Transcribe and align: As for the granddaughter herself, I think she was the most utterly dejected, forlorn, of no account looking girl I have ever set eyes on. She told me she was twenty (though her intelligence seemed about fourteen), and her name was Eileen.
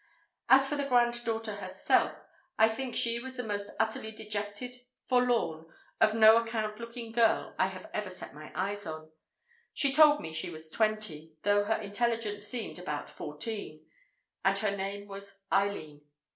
As 0.49 0.67
for 0.67 0.77
the 0.77 0.85
granddaughter 0.87 1.57
herself, 1.57 2.15
I 2.57 2.69
think 2.69 2.95
she 2.95 3.19
was 3.19 3.37
the 3.37 3.43
most 3.43 3.69
utterly 3.79 4.11
dejected, 4.11 4.77
forlorn, 5.05 5.67
of 5.99 6.15
no 6.15 6.37
account 6.41 6.79
looking 6.79 7.11
girl 7.11 7.53
I 7.59 7.67
have 7.67 7.87
ever 7.93 8.09
set 8.09 8.31
eyes 8.33 8.87
on. 8.87 9.11
She 9.75 9.93
told 9.93 10.19
me 10.19 10.33
she 10.33 10.49
was 10.49 10.71
twenty 10.71 11.35
(though 11.43 11.65
her 11.65 11.77
intelligence 11.79 12.45
seemed 12.47 12.79
about 12.79 13.11
fourteen), 13.11 13.85
and 14.43 14.57
her 14.57 14.75
name 14.75 15.07
was 15.07 15.43
Eileen. 15.53 16.01